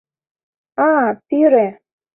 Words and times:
—А-а, 0.87 1.09
пире! 1.27 1.67